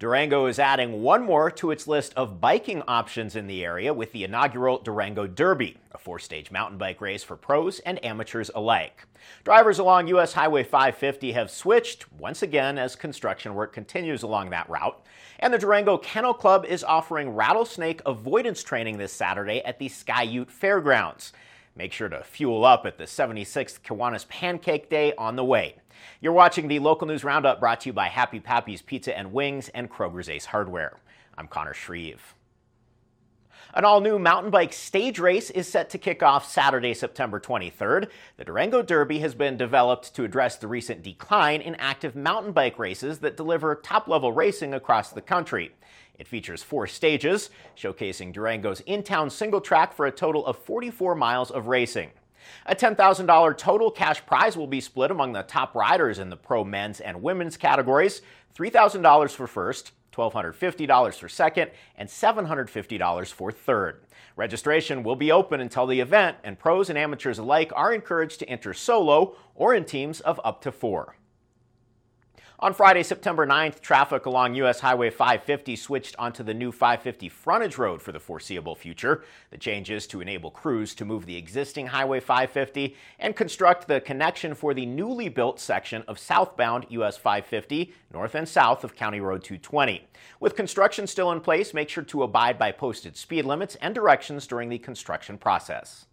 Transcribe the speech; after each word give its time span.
Durango 0.00 0.46
is 0.46 0.58
adding 0.58 1.02
one 1.02 1.22
more 1.22 1.50
to 1.50 1.70
its 1.70 1.86
list 1.86 2.14
of 2.16 2.40
biking 2.40 2.80
options 2.88 3.36
in 3.36 3.46
the 3.46 3.62
area 3.62 3.92
with 3.92 4.12
the 4.12 4.24
inaugural 4.24 4.78
Durango 4.78 5.26
Derby, 5.26 5.76
a 5.92 5.98
four 5.98 6.18
stage 6.18 6.50
mountain 6.50 6.78
bike 6.78 7.02
race 7.02 7.22
for 7.22 7.36
pros 7.36 7.80
and 7.80 8.02
amateurs 8.02 8.50
alike. 8.54 9.04
Drivers 9.44 9.78
along 9.78 10.08
U.S. 10.08 10.32
Highway 10.32 10.62
550 10.62 11.32
have 11.32 11.50
switched 11.50 12.10
once 12.14 12.42
again 12.42 12.78
as 12.78 12.96
construction 12.96 13.54
work 13.54 13.74
continues 13.74 14.22
along 14.22 14.48
that 14.48 14.70
route. 14.70 14.98
And 15.38 15.52
the 15.52 15.58
Durango 15.58 15.98
Kennel 15.98 16.32
Club 16.32 16.64
is 16.64 16.82
offering 16.82 17.34
rattlesnake 17.34 18.00
avoidance 18.06 18.62
training 18.62 18.96
this 18.96 19.12
Saturday 19.12 19.60
at 19.66 19.78
the 19.78 19.90
Sky 19.90 20.22
Ute 20.22 20.50
Fairgrounds. 20.50 21.34
Make 21.76 21.92
sure 21.92 22.08
to 22.08 22.24
fuel 22.24 22.64
up 22.64 22.84
at 22.84 22.98
the 22.98 23.04
76th 23.04 23.80
Kiwanis 23.80 24.28
Pancake 24.28 24.90
Day 24.90 25.14
on 25.16 25.36
the 25.36 25.44
way. 25.44 25.76
You're 26.20 26.32
watching 26.32 26.68
the 26.68 26.78
local 26.78 27.06
news 27.06 27.24
roundup 27.24 27.60
brought 27.60 27.82
to 27.82 27.88
you 27.88 27.92
by 27.92 28.08
Happy 28.08 28.40
Pappy's 28.40 28.82
Pizza 28.82 29.16
and 29.16 29.32
Wings 29.32 29.68
and 29.70 29.90
Kroeger's 29.90 30.28
Ace 30.28 30.46
Hardware. 30.46 30.98
I'm 31.38 31.46
Connor 31.46 31.74
Shreve. 31.74 32.34
An 33.72 33.84
all 33.84 34.00
new 34.00 34.18
mountain 34.18 34.50
bike 34.50 34.72
stage 34.72 35.20
race 35.20 35.48
is 35.48 35.68
set 35.68 35.90
to 35.90 35.98
kick 35.98 36.24
off 36.24 36.50
Saturday, 36.50 36.92
September 36.92 37.38
23rd. 37.38 38.08
The 38.36 38.44
Durango 38.44 38.82
Derby 38.82 39.20
has 39.20 39.36
been 39.36 39.56
developed 39.56 40.12
to 40.16 40.24
address 40.24 40.56
the 40.56 40.66
recent 40.66 41.04
decline 41.04 41.60
in 41.60 41.76
active 41.76 42.16
mountain 42.16 42.50
bike 42.50 42.80
races 42.80 43.20
that 43.20 43.36
deliver 43.36 43.76
top 43.76 44.08
level 44.08 44.32
racing 44.32 44.74
across 44.74 45.10
the 45.10 45.22
country. 45.22 45.70
It 46.20 46.28
features 46.28 46.62
four 46.62 46.86
stages, 46.86 47.48
showcasing 47.74 48.34
Durango's 48.34 48.80
in 48.80 49.02
town 49.02 49.30
single 49.30 49.62
track 49.62 49.94
for 49.94 50.04
a 50.04 50.12
total 50.12 50.44
of 50.44 50.58
44 50.58 51.14
miles 51.14 51.50
of 51.50 51.66
racing. 51.66 52.10
A 52.66 52.74
$10,000 52.74 53.56
total 53.56 53.90
cash 53.90 54.26
prize 54.26 54.54
will 54.54 54.66
be 54.66 54.82
split 54.82 55.10
among 55.10 55.32
the 55.32 55.42
top 55.42 55.74
riders 55.74 56.18
in 56.18 56.28
the 56.28 56.36
pro 56.36 56.62
men's 56.62 57.00
and 57.00 57.22
women's 57.22 57.56
categories 57.56 58.20
$3,000 58.54 59.30
for 59.30 59.46
first, 59.46 59.92
$1,250 60.12 61.14
for 61.14 61.28
second, 61.30 61.70
and 61.96 62.06
$750 62.06 63.32
for 63.32 63.50
third. 63.50 64.02
Registration 64.36 65.02
will 65.02 65.16
be 65.16 65.32
open 65.32 65.60
until 65.60 65.86
the 65.86 66.00
event, 66.00 66.36
and 66.44 66.58
pros 66.58 66.90
and 66.90 66.98
amateurs 66.98 67.38
alike 67.38 67.72
are 67.74 67.94
encouraged 67.94 68.40
to 68.40 68.48
enter 68.48 68.74
solo 68.74 69.36
or 69.54 69.72
in 69.72 69.86
teams 69.86 70.20
of 70.20 70.38
up 70.44 70.60
to 70.60 70.70
four. 70.70 71.16
On 72.62 72.74
Friday, 72.74 73.02
September 73.02 73.46
9th, 73.46 73.80
traffic 73.80 74.26
along 74.26 74.54
U.S. 74.56 74.80
Highway 74.80 75.08
550 75.08 75.76
switched 75.76 76.14
onto 76.18 76.42
the 76.42 76.52
new 76.52 76.70
550 76.70 77.30
frontage 77.30 77.78
road 77.78 78.02
for 78.02 78.12
the 78.12 78.20
foreseeable 78.20 78.74
future. 78.74 79.24
The 79.50 79.56
change 79.56 79.90
is 79.90 80.06
to 80.08 80.20
enable 80.20 80.50
crews 80.50 80.94
to 80.96 81.06
move 81.06 81.24
the 81.24 81.38
existing 81.38 81.86
Highway 81.86 82.20
550 82.20 82.94
and 83.18 83.34
construct 83.34 83.88
the 83.88 84.02
connection 84.02 84.52
for 84.52 84.74
the 84.74 84.84
newly 84.84 85.30
built 85.30 85.58
section 85.58 86.04
of 86.06 86.18
southbound 86.18 86.84
U.S. 86.90 87.16
550 87.16 87.94
north 88.12 88.34
and 88.34 88.46
south 88.46 88.84
of 88.84 88.94
County 88.94 89.22
Road 89.22 89.42
220. 89.42 90.06
With 90.38 90.54
construction 90.54 91.06
still 91.06 91.32
in 91.32 91.40
place, 91.40 91.72
make 91.72 91.88
sure 91.88 92.04
to 92.04 92.24
abide 92.24 92.58
by 92.58 92.72
posted 92.72 93.16
speed 93.16 93.46
limits 93.46 93.76
and 93.76 93.94
directions 93.94 94.46
during 94.46 94.68
the 94.68 94.76
construction 94.76 95.38
process. 95.38 96.04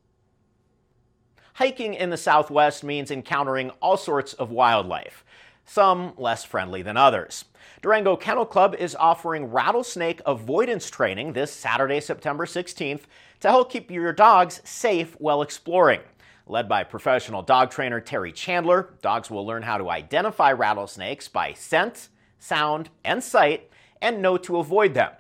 Hiking 1.56 1.96
in 1.96 2.12
the 2.12 2.18
Southwest 2.18 2.84
means 2.84 3.10
encountering 3.10 3.72
all 3.82 3.98
sorts 3.98 4.34
of 4.34 4.52
wildlife 4.52 5.26
some 5.68 6.14
less 6.18 6.44
friendly 6.44 6.82
than 6.82 6.98
others. 6.98 7.46
Durango 7.82 8.16
Kennel 8.16 8.46
Club 8.46 8.74
is 8.80 8.96
offering 8.96 9.52
rattlesnake 9.52 10.22
avoidance 10.26 10.90
training 10.90 11.34
this 11.34 11.52
Saturday, 11.52 12.00
September 12.00 12.46
16th, 12.46 13.02
to 13.42 13.50
help 13.50 13.72
keep 13.72 13.92
your 13.92 14.14
dogs 14.14 14.62
safe 14.64 15.14
while 15.20 15.42
exploring. 15.42 16.02
Led 16.48 16.70
by 16.70 16.84
professional 16.84 17.44
dog 17.44 17.70
trainer 17.70 18.00
Terry 18.00 18.32
Chandler, 18.32 18.94
dogs 19.02 19.30
will 19.30 19.46
learn 19.46 19.64
how 19.64 19.78
to 19.78 19.90
identify 19.90 20.52
rattlesnakes 20.54 21.28
by 21.28 21.54
scent, 21.54 22.08
sound, 22.40 22.90
and 23.04 23.22
sight, 23.22 23.70
and 24.02 24.22
know 24.22 24.38
to 24.38 24.58
avoid 24.58 24.94
them. 24.94 25.12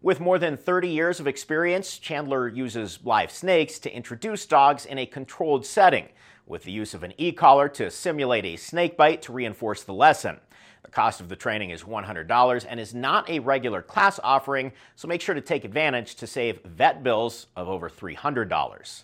With 0.00 0.20
more 0.20 0.38
than 0.38 0.56
30 0.56 0.88
years 0.88 1.18
of 1.18 1.26
experience, 1.26 1.98
Chandler 1.98 2.46
uses 2.46 3.00
live 3.02 3.32
snakes 3.32 3.80
to 3.80 3.92
introduce 3.92 4.46
dogs 4.46 4.86
in 4.86 4.98
a 4.98 5.06
controlled 5.06 5.66
setting 5.66 6.08
with 6.46 6.62
the 6.62 6.72
use 6.72 6.94
of 6.94 7.02
an 7.02 7.12
e-collar 7.18 7.68
to 7.68 7.90
simulate 7.90 8.44
a 8.44 8.56
snake 8.56 8.96
bite 8.96 9.22
to 9.22 9.32
reinforce 9.32 9.82
the 9.82 9.92
lesson. 9.92 10.38
The 10.82 10.90
cost 10.90 11.20
of 11.20 11.28
the 11.28 11.36
training 11.36 11.70
is 11.70 11.82
$100 11.82 12.66
and 12.68 12.78
is 12.78 12.94
not 12.94 13.28
a 13.28 13.40
regular 13.40 13.82
class 13.82 14.20
offering, 14.22 14.72
so 14.94 15.08
make 15.08 15.20
sure 15.20 15.34
to 15.34 15.40
take 15.40 15.64
advantage 15.64 16.14
to 16.14 16.26
save 16.26 16.62
vet 16.64 17.02
bills 17.02 17.48
of 17.56 17.68
over 17.68 17.90
$300. 17.90 19.02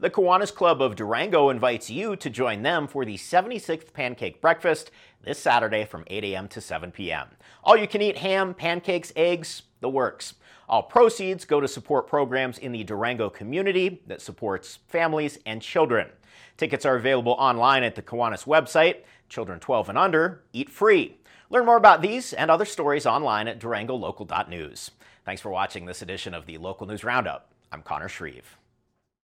The 0.00 0.10
Kiwanis 0.10 0.54
Club 0.54 0.80
of 0.80 0.96
Durango 0.96 1.50
invites 1.50 1.90
you 1.90 2.16
to 2.16 2.30
join 2.30 2.62
them 2.62 2.88
for 2.88 3.04
the 3.04 3.16
76th 3.16 3.92
Pancake 3.92 4.40
Breakfast 4.40 4.90
this 5.22 5.38
Saturday 5.38 5.84
from 5.84 6.04
8 6.06 6.24
a.m. 6.24 6.48
to 6.48 6.60
7 6.60 6.90
p.m. 6.90 7.28
All 7.62 7.76
you 7.76 7.86
can 7.86 8.00
eat 8.00 8.16
ham, 8.16 8.54
pancakes, 8.54 9.12
eggs, 9.14 9.62
the 9.80 9.88
works. 9.88 10.34
All 10.68 10.82
proceeds 10.82 11.44
go 11.44 11.60
to 11.60 11.68
support 11.68 12.06
programs 12.06 12.58
in 12.58 12.72
the 12.72 12.84
Durango 12.84 13.28
community 13.28 14.02
that 14.06 14.22
supports 14.22 14.78
families 14.88 15.38
and 15.44 15.60
children. 15.60 16.08
Tickets 16.56 16.86
are 16.86 16.96
available 16.96 17.36
online 17.38 17.82
at 17.82 17.94
the 17.94 18.02
Kiwanis 18.02 18.44
website. 18.44 18.98
Children 19.28 19.60
12 19.60 19.88
and 19.88 19.98
under 19.98 20.42
eat 20.52 20.70
free. 20.70 21.16
Learn 21.48 21.66
more 21.66 21.76
about 21.76 22.02
these 22.02 22.32
and 22.32 22.50
other 22.50 22.64
stories 22.64 23.06
online 23.06 23.48
at 23.48 23.58
durangolocal.news. 23.58 24.92
Thanks 25.24 25.42
for 25.42 25.50
watching 25.50 25.86
this 25.86 26.02
edition 26.02 26.34
of 26.34 26.46
the 26.46 26.58
Local 26.58 26.86
News 26.86 27.02
Roundup. 27.02 27.50
I'm 27.72 27.82
Connor 27.82 28.08
Shreve. 28.08 28.59